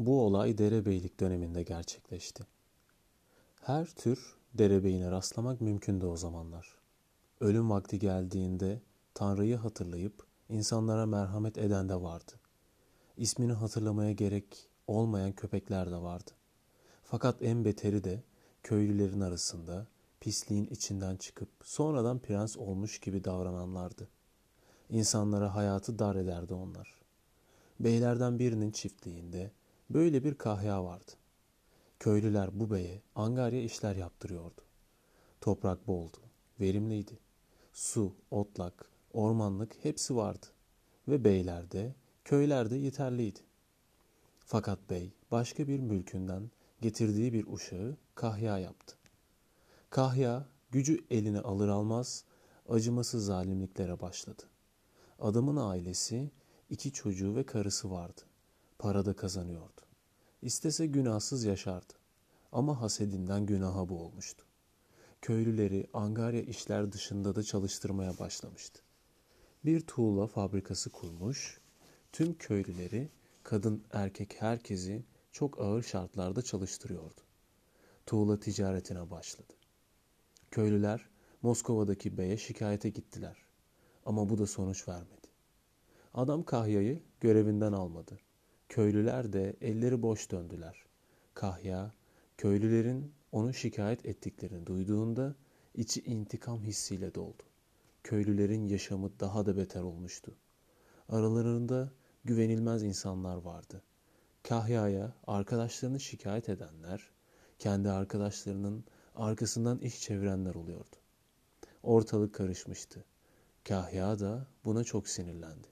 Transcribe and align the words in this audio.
Bu 0.00 0.22
olay 0.22 0.58
derebeylik 0.58 1.20
döneminde 1.20 1.62
gerçekleşti. 1.62 2.46
Her 3.60 3.86
tür 3.86 4.36
derebeyine 4.54 5.10
rastlamak 5.10 5.60
mümkündü 5.60 6.06
o 6.06 6.16
zamanlar. 6.16 6.74
Ölüm 7.40 7.70
vakti 7.70 7.98
geldiğinde 7.98 8.80
Tanrı'yı 9.14 9.56
hatırlayıp 9.56 10.26
insanlara 10.48 11.06
merhamet 11.06 11.58
eden 11.58 11.88
de 11.88 12.02
vardı. 12.02 12.32
İsmini 13.16 13.52
hatırlamaya 13.52 14.12
gerek 14.12 14.68
olmayan 14.86 15.32
köpekler 15.32 15.90
de 15.90 15.96
vardı. 15.96 16.30
Fakat 17.04 17.42
en 17.42 17.64
beteri 17.64 18.04
de 18.04 18.22
köylülerin 18.62 19.20
arasında 19.20 19.86
pisliğin 20.20 20.66
içinden 20.66 21.16
çıkıp 21.16 21.48
sonradan 21.64 22.18
prens 22.18 22.56
olmuş 22.56 22.98
gibi 22.98 23.24
davrananlardı. 23.24 24.08
İnsanlara 24.90 25.54
hayatı 25.54 25.98
dar 25.98 26.16
ederdi 26.16 26.54
onlar. 26.54 27.00
Beylerden 27.80 28.38
birinin 28.38 28.70
çiftliğinde 28.70 29.50
böyle 29.90 30.24
bir 30.24 30.34
kahya 30.34 30.84
vardı. 30.84 31.12
Köylüler 31.98 32.60
bu 32.60 32.70
beye 32.70 33.02
angarya 33.14 33.62
işler 33.62 33.96
yaptırıyordu. 33.96 34.60
Toprak 35.40 35.86
boldu, 35.86 36.16
verimliydi. 36.60 37.18
Su, 37.72 38.14
otlak, 38.30 38.90
ormanlık 39.12 39.76
hepsi 39.82 40.16
vardı. 40.16 40.46
Ve 41.08 41.24
beylerde, 41.24 41.94
köylerde 42.24 42.76
yeterliydi. 42.76 43.40
Fakat 44.38 44.90
bey 44.90 45.12
başka 45.30 45.68
bir 45.68 45.80
mülkünden 45.80 46.50
getirdiği 46.80 47.32
bir 47.32 47.46
uşağı 47.46 47.96
kahya 48.14 48.58
yaptı. 48.58 48.96
Kahya 49.90 50.46
gücü 50.70 51.04
eline 51.10 51.40
alır 51.40 51.68
almaz 51.68 52.24
acımasız 52.68 53.24
zalimliklere 53.24 54.00
başladı. 54.00 54.42
Adamın 55.18 55.56
ailesi 55.56 56.30
iki 56.70 56.92
çocuğu 56.92 57.36
ve 57.36 57.46
karısı 57.46 57.90
vardı. 57.90 58.20
Parada 58.78 59.16
kazanıyordu. 59.16 59.79
İstese 60.42 60.86
günahsız 60.86 61.44
yaşardı. 61.44 61.92
Ama 62.52 62.80
hasedinden 62.80 63.46
günaha 63.46 63.88
boğulmuştu. 63.88 64.44
Köylüleri 65.22 65.86
angarya 65.94 66.42
işler 66.42 66.92
dışında 66.92 67.34
da 67.34 67.42
çalıştırmaya 67.42 68.18
başlamıştı. 68.18 68.82
Bir 69.64 69.80
tuğla 69.80 70.26
fabrikası 70.26 70.90
kurmuş, 70.90 71.60
tüm 72.12 72.34
köylüleri, 72.34 73.08
kadın 73.42 73.84
erkek 73.92 74.42
herkesi 74.42 75.04
çok 75.32 75.60
ağır 75.60 75.82
şartlarda 75.82 76.42
çalıştırıyordu. 76.42 77.20
Tuğla 78.06 78.40
ticaretine 78.40 79.10
başladı. 79.10 79.52
Köylüler 80.50 81.08
Moskova'daki 81.42 82.18
beye 82.18 82.36
şikayete 82.36 82.88
gittiler. 82.88 83.36
Ama 84.06 84.28
bu 84.28 84.38
da 84.38 84.46
sonuç 84.46 84.88
vermedi. 84.88 85.28
Adam 86.14 86.42
Kahya'yı 86.42 87.02
görevinden 87.20 87.72
almadı. 87.72 88.18
Köylüler 88.70 89.32
de 89.32 89.56
elleri 89.60 90.02
boş 90.02 90.30
döndüler. 90.30 90.84
Kahya, 91.34 91.94
köylülerin 92.38 93.12
onu 93.32 93.54
şikayet 93.54 94.06
ettiklerini 94.06 94.66
duyduğunda 94.66 95.34
içi 95.74 96.00
intikam 96.00 96.62
hissiyle 96.62 97.14
doldu. 97.14 97.42
Köylülerin 98.04 98.68
yaşamı 98.68 99.20
daha 99.20 99.46
da 99.46 99.56
beter 99.56 99.82
olmuştu. 99.82 100.34
Aralarında 101.08 101.92
güvenilmez 102.24 102.82
insanlar 102.82 103.36
vardı. 103.36 103.82
Kahya'ya 104.42 105.14
arkadaşlarını 105.26 106.00
şikayet 106.00 106.48
edenler, 106.48 107.10
kendi 107.58 107.90
arkadaşlarının 107.90 108.84
arkasından 109.14 109.78
iş 109.78 110.00
çevirenler 110.00 110.54
oluyordu. 110.54 110.96
Ortalık 111.82 112.34
karışmıştı. 112.34 113.04
Kahya 113.68 114.18
da 114.18 114.46
buna 114.64 114.84
çok 114.84 115.08
sinirlendi. 115.08 115.68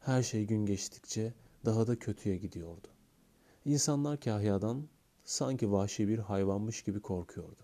Her 0.00 0.22
şey 0.22 0.46
gün 0.46 0.66
geçtikçe 0.66 1.34
daha 1.64 1.86
da 1.86 1.98
kötüye 1.98 2.36
gidiyordu. 2.36 2.88
İnsanlar 3.64 4.20
Kahya'dan 4.20 4.88
sanki 5.24 5.72
vahşi 5.72 6.08
bir 6.08 6.18
hayvanmış 6.18 6.82
gibi 6.82 7.00
korkuyordu. 7.00 7.62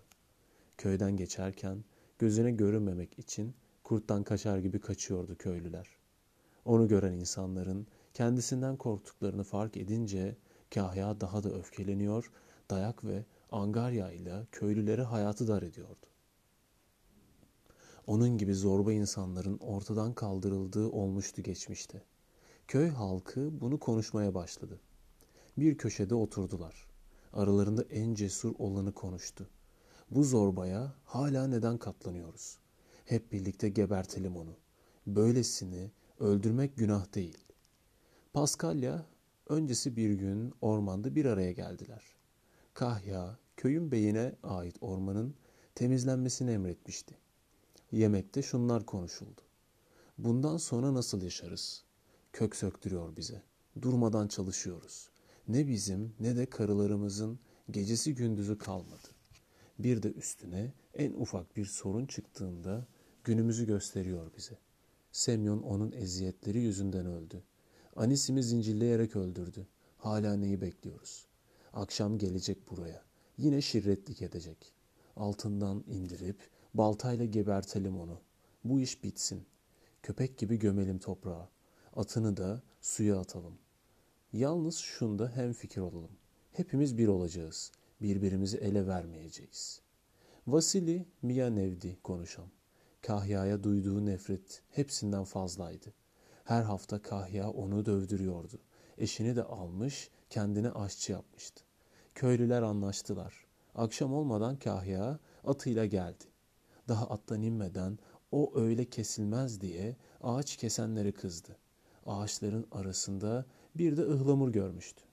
Köyden 0.77 1.17
geçerken 1.17 1.83
gözüne 2.19 2.51
görünmemek 2.51 3.19
için 3.19 3.53
kurttan 3.83 4.23
kaçar 4.23 4.57
gibi 4.57 4.79
kaçıyordu 4.79 5.35
köylüler. 5.35 5.87
Onu 6.65 6.87
gören 6.87 7.13
insanların 7.13 7.87
kendisinden 8.13 8.77
korktuklarını 8.77 9.43
fark 9.43 9.77
edince 9.77 10.37
Kahya 10.73 11.21
daha 11.21 11.43
da 11.43 11.49
öfkeleniyor, 11.49 12.31
dayak 12.69 13.03
ve 13.03 13.25
angarya 13.51 14.11
ile 14.11 14.47
köylülere 14.51 15.03
hayatı 15.03 15.47
dar 15.47 15.61
ediyordu. 15.61 16.05
Onun 18.07 18.37
gibi 18.37 18.55
zorba 18.55 18.93
insanların 18.93 19.57
ortadan 19.57 20.13
kaldırıldığı 20.13 20.89
olmuştu 20.89 21.41
geçmişte. 21.41 22.03
Köy 22.69 22.89
halkı 22.89 23.61
bunu 23.61 23.79
konuşmaya 23.79 24.33
başladı. 24.33 24.79
Bir 25.57 25.77
köşede 25.77 26.15
oturdular. 26.15 26.87
Aralarında 27.33 27.83
en 27.83 28.13
cesur 28.13 28.55
olanı 28.59 28.93
konuştu. 28.93 29.49
Bu 30.11 30.23
zorbaya 30.23 30.95
hala 31.05 31.47
neden 31.47 31.77
katlanıyoruz? 31.77 32.57
Hep 33.05 33.31
birlikte 33.31 33.69
gebertelim 33.69 34.37
onu. 34.37 34.55
Böylesini 35.07 35.91
öldürmek 36.19 36.77
günah 36.77 37.15
değil. 37.15 37.37
Paskalya 38.33 39.05
öncesi 39.47 39.95
bir 39.95 40.11
gün 40.11 40.53
ormanda 40.61 41.15
bir 41.15 41.25
araya 41.25 41.51
geldiler. 41.51 42.03
Kahya, 42.73 43.39
köyün 43.57 43.91
beyine 43.91 44.35
ait 44.43 44.75
ormanın 44.81 45.35
temizlenmesini 45.75 46.51
emretmişti. 46.51 47.17
Yemekte 47.91 48.41
şunlar 48.41 48.85
konuşuldu. 48.85 49.41
Bundan 50.17 50.57
sonra 50.57 50.93
nasıl 50.93 51.21
yaşarız? 51.21 51.88
Kök 52.39 52.55
söktürüyor 52.55 53.15
bize. 53.17 53.41
Durmadan 53.81 54.27
çalışıyoruz. 54.27 55.09
Ne 55.47 55.67
bizim 55.67 56.13
ne 56.19 56.37
de 56.37 56.45
karılarımızın 56.45 57.39
gecesi 57.71 58.15
gündüzü 58.15 58.57
kalmadı. 58.57 59.07
Bir 59.79 60.03
de 60.03 60.11
üstüne 60.11 60.73
en 60.93 61.13
ufak 61.13 61.55
bir 61.57 61.65
sorun 61.65 62.05
çıktığında 62.05 62.87
günümüzü 63.23 63.65
gösteriyor 63.65 64.31
bize. 64.37 64.57
Semyon 65.11 65.61
onun 65.61 65.91
eziyetleri 65.91 66.59
yüzünden 66.59 67.05
öldü. 67.05 67.43
Anisimi 67.95 68.43
zincirleyerek 68.43 69.15
öldürdü. 69.15 69.67
Hala 69.97 70.35
neyi 70.35 70.61
bekliyoruz? 70.61 71.27
Akşam 71.73 72.17
gelecek 72.17 72.69
buraya. 72.69 73.03
Yine 73.37 73.61
şirretlik 73.61 74.21
edecek. 74.21 74.73
Altından 75.15 75.83
indirip 75.87 76.49
baltayla 76.73 77.25
gebertelim 77.25 77.99
onu. 77.99 78.21
Bu 78.63 78.79
iş 78.79 79.03
bitsin. 79.03 79.45
Köpek 80.03 80.37
gibi 80.37 80.59
gömelim 80.59 80.99
toprağa. 80.99 81.49
Atını 81.99 82.37
da 82.37 82.61
suya 82.81 83.19
atalım. 83.19 83.59
Yalnız 84.33 84.77
şunda 84.77 85.31
hem 85.35 85.53
fikir 85.53 85.81
olalım. 85.81 86.11
Hepimiz 86.51 86.97
bir 86.97 87.07
olacağız. 87.07 87.71
Birbirimizi 88.01 88.57
ele 88.57 88.87
vermeyeceğiz. 88.87 89.81
Vasili 90.47 91.05
Miyanevdi 91.21 91.97
konuşan. 92.03 92.45
Kahya'ya 93.01 93.63
duyduğu 93.63 94.05
nefret 94.05 94.63
hepsinden 94.69 95.23
fazlaydı. 95.23 95.93
Her 96.43 96.63
hafta 96.63 97.01
Kahya 97.01 97.49
onu 97.49 97.85
dövdürüyordu. 97.85 98.59
Eşini 98.97 99.35
de 99.35 99.43
almış, 99.43 100.09
kendine 100.29 100.71
aşçı 100.71 101.11
yapmıştı. 101.11 101.63
Köylüler 102.15 102.61
anlaştılar. 102.61 103.45
Akşam 103.75 104.13
olmadan 104.13 104.59
Kahya 104.59 105.19
atıyla 105.43 105.85
geldi. 105.85 106.25
Daha 106.87 107.09
attan 107.09 107.41
inmeden 107.41 107.99
o 108.31 108.51
öyle 108.55 108.85
kesilmez 108.85 109.61
diye 109.61 109.95
ağaç 110.21 110.57
kesenleri 110.57 111.11
kızdı. 111.13 111.57
Ağaçların 112.09 112.67
arasında 112.71 113.45
bir 113.75 113.97
de 113.97 114.01
ıhlamur 114.01 114.49
görmüştü. 114.49 115.03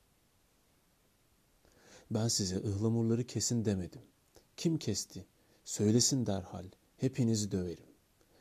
Ben 2.10 2.28
size 2.28 2.56
ıhlamurları 2.56 3.24
kesin 3.24 3.64
demedim. 3.64 4.00
Kim 4.56 4.78
kesti? 4.78 5.26
Söylesin 5.64 6.26
derhal. 6.26 6.64
Hepinizi 6.96 7.52
döverim. 7.52 7.86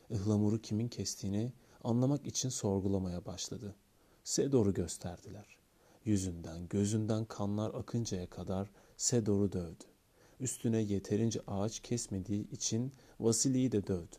Ihlamuru 0.10 0.62
kimin 0.62 0.88
kestiğini 0.88 1.54
anlamak 1.84 2.28
için 2.28 2.50
sorgulamaya 2.50 3.26
başladı. 3.26 3.76
Sedor'u 4.24 4.74
gösterdiler. 4.74 5.58
Yüzünden, 6.06 6.68
gözünden 6.68 7.25
kanlar 7.25 7.74
akıncaya 7.74 8.30
kadar 8.30 8.72
Sedor'u 8.98 9.51
dövdü. 9.51 9.84
Üstüne 10.40 10.81
yeterince 10.81 11.42
ağaç 11.48 11.80
kesmediği 11.80 12.50
için 12.50 12.94
Vasili'yi 13.19 13.72
de 13.72 13.88
dövdü. 13.88 14.16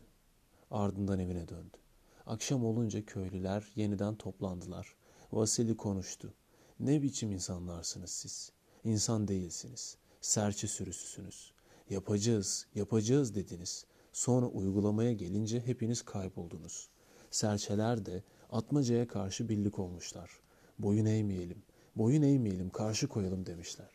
Ardından 0.71 1.19
evine 1.19 1.47
döndü. 1.47 1.77
Akşam 2.27 2.65
olunca 2.65 3.05
köylüler 3.05 3.71
yeniden 3.75 4.15
toplandılar. 4.15 4.95
Vasili 5.31 5.77
konuştu. 5.77 6.33
Ne 6.79 7.01
biçim 7.01 7.31
insanlarsınız 7.31 8.09
siz? 8.09 8.51
İnsan 8.83 9.27
değilsiniz. 9.27 9.97
Serçe 10.21 10.67
sürüsüsünüz. 10.67 11.53
Yapacağız, 11.89 12.67
yapacağız 12.75 13.35
dediniz. 13.35 13.85
Sonra 14.13 14.45
uygulamaya 14.45 15.13
gelince 15.13 15.59
hepiniz 15.59 16.01
kayboldunuz. 16.01 16.89
Serçeler 17.31 18.05
de 18.05 18.23
Atmaca'ya 18.51 19.07
karşı 19.07 19.49
birlik 19.49 19.79
olmuşlar. 19.79 20.31
Boyun 20.79 21.05
eğmeyelim, 21.05 21.63
boyun 21.95 22.21
eğmeyelim, 22.21 22.69
karşı 22.69 23.07
koyalım 23.07 23.45
demişler. 23.45 23.91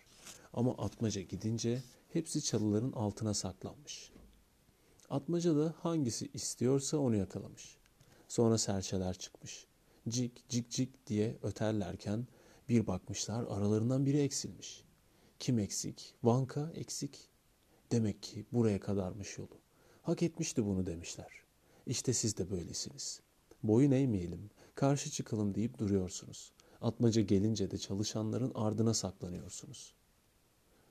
Ama 0.53 0.75
Atmaca 0.75 1.23
gidince 1.23 1.83
hepsi 2.13 2.43
çalıların 2.43 2.93
altına 2.93 3.35
saklanmış. 3.35 4.13
Atmaca 5.11 5.57
da 5.57 5.75
hangisi 5.79 6.31
istiyorsa 6.35 6.99
onu 6.99 7.17
yakalamış. 7.17 7.82
Sonra 8.33 8.59
serçeler 8.59 9.15
çıkmış. 9.15 9.67
Cik 10.09 10.49
cik 10.49 10.71
cik 10.71 11.07
diye 11.07 11.39
öterlerken 11.43 12.27
Bir 12.69 12.87
bakmışlar 12.87 13.43
aralarından 13.43 14.07
biri 14.07 14.19
eksilmiş. 14.19 14.85
Kim 15.39 15.59
eksik? 15.59 16.15
Vanka 16.23 16.73
eksik. 16.75 17.31
Demek 17.91 18.23
ki 18.23 18.47
buraya 18.53 18.81
kadarmış 18.81 19.39
yolu. 19.39 19.59
Hak 20.03 20.23
etmişti 20.23 20.67
bunu 20.67 20.87
demişler. 20.87 21.31
İşte 21.87 22.13
siz 22.13 22.37
de 22.37 22.51
böylesiniz. 22.51 23.21
Boyun 23.63 23.91
eğmeyelim, 23.91 24.51
karşı 24.75 25.11
çıkalım 25.11 25.55
deyip 25.55 25.79
duruyorsunuz. 25.79 26.53
Atmaca 26.81 27.23
gelince 27.23 27.71
de 27.71 27.79
çalışanların 27.79 28.53
ardına 28.55 28.95
saklanıyorsunuz. 28.95 29.95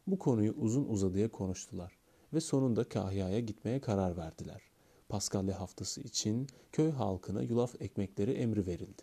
Bu 0.07 0.19
konuyu 0.19 0.53
uzun 0.53 0.85
uzadıya 0.85 1.31
konuştular 1.31 1.97
ve 2.33 2.41
sonunda 2.41 2.83
Kahya'ya 2.83 3.39
gitmeye 3.39 3.81
karar 3.81 4.17
verdiler. 4.17 4.70
Paskalya 5.11 5.59
haftası 5.59 6.01
için 6.01 6.47
köy 6.71 6.91
halkına 6.91 7.41
yulaf 7.41 7.81
ekmekleri 7.81 8.31
emri 8.31 8.67
verildi. 8.67 9.01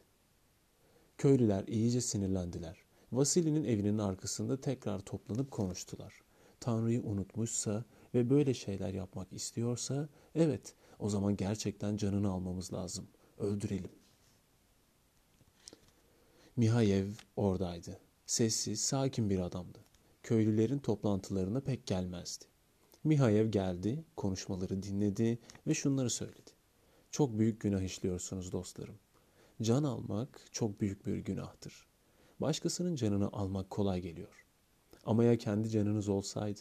Köylüler 1.18 1.64
iyice 1.66 2.00
sinirlendiler. 2.00 2.78
Vasili'nin 3.12 3.64
evinin 3.64 3.98
arkasında 3.98 4.60
tekrar 4.60 5.00
toplanıp 5.00 5.50
konuştular. 5.50 6.14
Tanrı'yı 6.60 7.02
unutmuşsa 7.02 7.84
ve 8.14 8.30
böyle 8.30 8.54
şeyler 8.54 8.94
yapmak 8.94 9.32
istiyorsa 9.32 10.08
evet 10.34 10.74
o 10.98 11.08
zaman 11.08 11.36
gerçekten 11.36 11.96
canını 11.96 12.30
almamız 12.30 12.72
lazım. 12.72 13.08
Öldürelim. 13.38 13.92
Mihayev 16.56 17.08
oradaydı. 17.36 18.00
Sessiz, 18.26 18.80
sakin 18.80 19.30
bir 19.30 19.38
adamdı. 19.38 19.78
Köylülerin 20.22 20.78
toplantılarına 20.78 21.60
pek 21.60 21.86
gelmezdi. 21.86 22.44
Mihayev 23.04 23.46
geldi, 23.46 24.04
konuşmaları 24.16 24.82
dinledi 24.82 25.38
ve 25.66 25.74
şunları 25.74 26.10
söyledi. 26.10 26.50
Çok 27.10 27.38
büyük 27.38 27.60
günah 27.60 27.82
işliyorsunuz 27.82 28.52
dostlarım. 28.52 28.98
Can 29.62 29.84
almak 29.84 30.46
çok 30.52 30.80
büyük 30.80 31.06
bir 31.06 31.16
günahtır. 31.16 31.86
Başkasının 32.40 32.94
canını 32.94 33.28
almak 33.32 33.70
kolay 33.70 34.00
geliyor. 34.00 34.46
Ama 35.04 35.24
ya 35.24 35.38
kendi 35.38 35.70
canınız 35.70 36.08
olsaydı? 36.08 36.60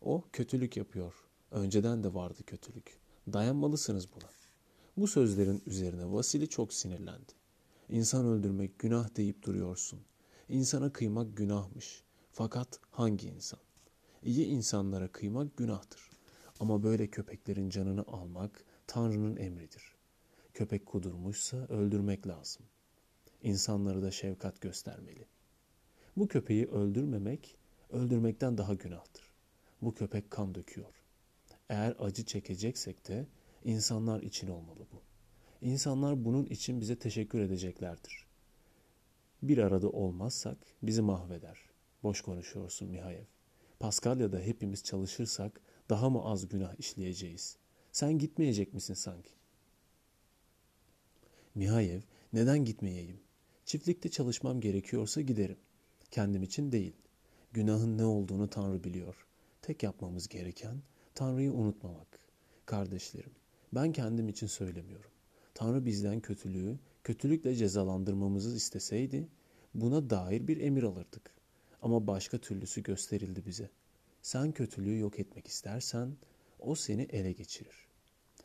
O 0.00 0.24
kötülük 0.32 0.76
yapıyor. 0.76 1.14
Önceden 1.50 2.04
de 2.04 2.14
vardı 2.14 2.42
kötülük. 2.46 2.98
Dayanmalısınız 3.32 4.08
buna. 4.12 4.30
Bu 4.96 5.06
sözlerin 5.06 5.62
üzerine 5.66 6.12
Vasili 6.12 6.48
çok 6.48 6.72
sinirlendi. 6.72 7.32
İnsan 7.88 8.26
öldürmek 8.26 8.78
günah 8.78 9.16
deyip 9.16 9.42
duruyorsun. 9.42 10.00
İnsana 10.48 10.92
kıymak 10.92 11.36
günahmış. 11.36 12.02
Fakat 12.32 12.80
hangi 12.90 13.26
insan? 13.26 13.63
İyi 14.24 14.46
insanlara 14.46 15.08
kıymak 15.08 15.56
günahtır. 15.56 16.10
Ama 16.60 16.82
böyle 16.82 17.06
köpeklerin 17.06 17.70
canını 17.70 18.04
almak 18.06 18.64
Tanrı'nın 18.86 19.36
emridir. 19.36 19.94
Köpek 20.54 20.86
kudurmuşsa 20.86 21.56
öldürmek 21.56 22.26
lazım. 22.26 22.66
İnsanlara 23.42 24.02
da 24.02 24.10
şefkat 24.10 24.60
göstermeli. 24.60 25.26
Bu 26.16 26.28
köpeği 26.28 26.66
öldürmemek, 26.66 27.56
öldürmekten 27.90 28.58
daha 28.58 28.74
günahtır. 28.74 29.32
Bu 29.82 29.94
köpek 29.94 30.30
kan 30.30 30.54
döküyor. 30.54 31.02
Eğer 31.68 31.96
acı 31.98 32.24
çekeceksek 32.24 33.08
de 33.08 33.26
insanlar 33.64 34.22
için 34.22 34.48
olmalı 34.48 34.86
bu. 34.92 35.02
İnsanlar 35.66 36.24
bunun 36.24 36.46
için 36.46 36.80
bize 36.80 36.98
teşekkür 36.98 37.38
edeceklerdir. 37.38 38.26
Bir 39.42 39.58
arada 39.58 39.88
olmazsak 39.90 40.58
bizi 40.82 41.02
mahveder. 41.02 41.58
Boş 42.02 42.20
konuşuyorsun 42.20 42.88
Mihayev. 42.88 43.33
Paskalya'da 43.84 44.38
hepimiz 44.38 44.82
çalışırsak 44.84 45.60
daha 45.90 46.10
mı 46.10 46.24
az 46.24 46.48
günah 46.48 46.74
işleyeceğiz? 46.78 47.56
Sen 47.92 48.18
gitmeyecek 48.18 48.74
misin 48.74 48.94
sanki? 48.94 49.30
Mihayev, 51.54 52.00
neden 52.32 52.64
gitmeyeyim? 52.64 53.20
Çiftlikte 53.64 54.08
çalışmam 54.08 54.60
gerekiyorsa 54.60 55.20
giderim. 55.20 55.56
Kendim 56.10 56.42
için 56.42 56.72
değil. 56.72 56.96
Günahın 57.52 57.98
ne 57.98 58.04
olduğunu 58.04 58.50
Tanrı 58.50 58.84
biliyor. 58.84 59.26
Tek 59.62 59.82
yapmamız 59.82 60.28
gereken 60.28 60.82
Tanrı'yı 61.14 61.52
unutmamak. 61.52 62.18
Kardeşlerim, 62.66 63.32
ben 63.72 63.92
kendim 63.92 64.28
için 64.28 64.46
söylemiyorum. 64.46 65.10
Tanrı 65.54 65.86
bizden 65.86 66.20
kötülüğü, 66.20 66.78
kötülükle 67.02 67.54
cezalandırmamızı 67.54 68.56
isteseydi, 68.56 69.28
buna 69.74 70.10
dair 70.10 70.48
bir 70.48 70.60
emir 70.60 70.82
alırdık. 70.82 71.33
Ama 71.84 72.06
başka 72.06 72.38
türlüsü 72.38 72.82
gösterildi 72.82 73.46
bize. 73.46 73.70
Sen 74.22 74.52
kötülüğü 74.52 74.98
yok 74.98 75.18
etmek 75.18 75.48
istersen, 75.48 76.16
o 76.58 76.74
seni 76.74 77.02
ele 77.02 77.32
geçirir. 77.32 77.88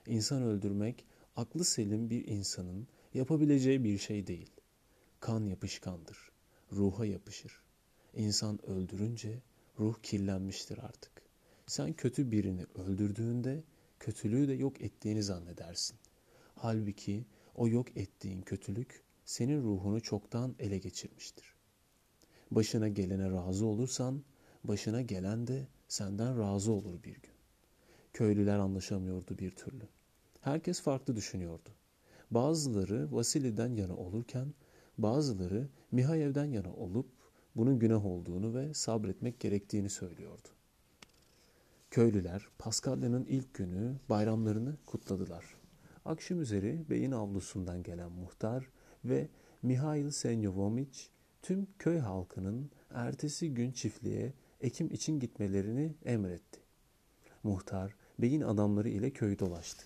İnsan 0.07 0.43
öldürmek, 0.43 1.05
aklı 1.35 1.65
selim 1.65 2.09
bir 2.09 2.27
insanın 2.27 2.87
yapabileceği 3.13 3.83
bir 3.83 3.97
şey 3.97 4.27
değil. 4.27 4.51
Kan 5.19 5.45
yapışkandır, 5.45 6.31
ruha 6.71 7.05
yapışır. 7.05 7.61
İnsan 8.15 8.65
öldürünce 8.65 9.39
ruh 9.79 9.95
kirlenmiştir 10.03 10.77
artık. 10.77 11.11
Sen 11.67 11.93
kötü 11.93 12.31
birini 12.31 12.65
öldürdüğünde 12.75 13.63
kötülüğü 13.99 14.47
de 14.47 14.53
yok 14.53 14.81
ettiğini 14.81 15.23
zannedersin. 15.23 15.97
Halbuki 16.55 17.25
o 17.55 17.67
yok 17.67 17.97
ettiğin 17.97 18.41
kötülük 18.41 19.03
senin 19.25 19.63
ruhunu 19.63 20.01
çoktan 20.01 20.55
ele 20.59 20.77
geçirmiştir. 20.77 21.58
Başına 22.51 22.87
gelene 22.87 23.31
razı 23.31 23.65
olursan, 23.65 24.23
başına 24.63 25.01
gelen 25.01 25.47
de 25.47 25.67
senden 25.87 26.39
razı 26.39 26.71
olur 26.71 27.03
bir 27.03 27.13
gün. 27.13 27.33
Köylüler 28.13 28.59
anlaşamıyordu 28.59 29.37
bir 29.37 29.51
türlü. 29.51 29.87
Herkes 30.41 30.81
farklı 30.81 31.15
düşünüyordu. 31.15 31.69
Bazıları 32.31 33.07
Vasili'den 33.11 33.75
yana 33.75 33.95
olurken, 33.95 34.53
bazıları 34.97 35.69
Mihayev'den 35.91 36.45
yana 36.45 36.73
olup 36.73 37.07
bunun 37.55 37.79
günah 37.79 38.05
olduğunu 38.05 38.55
ve 38.55 38.73
sabretmek 38.73 39.39
gerektiğini 39.39 39.89
söylüyordu. 39.89 40.47
Köylüler 41.91 42.47
Paskalya'nın 42.57 43.25
ilk 43.25 43.53
günü 43.53 43.95
bayramlarını 44.09 44.77
kutladılar. 44.85 45.45
Akşam 46.05 46.41
üzeri 46.41 46.85
beyin 46.89 47.11
avlusundan 47.11 47.83
gelen 47.83 48.11
muhtar 48.11 48.69
ve 49.05 49.29
Mihail 49.61 50.09
Senyovomiç 50.09 51.09
tüm 51.41 51.67
köy 51.79 51.99
halkının 51.99 52.71
ertesi 52.93 53.53
gün 53.53 53.71
çiftliğe 53.71 54.33
ekim 54.61 54.91
için 54.91 55.19
gitmelerini 55.19 55.95
emretti. 56.05 56.59
Muhtar 57.43 57.95
beyin 58.19 58.41
adamları 58.41 58.89
ile 58.89 59.11
köy 59.11 59.39
dolaştı. 59.39 59.85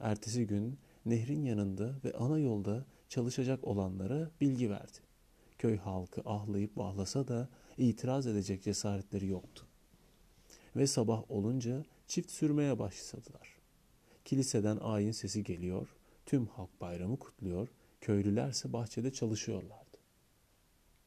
Ertesi 0.00 0.46
gün 0.46 0.78
nehrin 1.06 1.44
yanında 1.44 1.94
ve 2.04 2.12
ana 2.12 2.38
yolda 2.38 2.84
çalışacak 3.08 3.64
olanlara 3.64 4.30
bilgi 4.40 4.70
verdi. 4.70 4.98
Köy 5.58 5.76
halkı 5.76 6.22
ahlayıp 6.24 6.76
bahlasa 6.76 7.28
da 7.28 7.48
itiraz 7.78 8.26
edecek 8.26 8.62
cesaretleri 8.62 9.26
yoktu. 9.26 9.66
Ve 10.76 10.86
sabah 10.86 11.30
olunca 11.30 11.84
çift 12.06 12.30
sürmeye 12.30 12.78
başladılar. 12.78 13.56
Kiliseden 14.24 14.76
ayin 14.76 15.12
sesi 15.12 15.44
geliyor, 15.44 15.96
tüm 16.26 16.46
halk 16.46 16.80
bayramı 16.80 17.18
kutluyor, 17.18 17.68
köylülerse 18.00 18.72
bahçede 18.72 19.12
çalışıyorlar. 19.12 19.79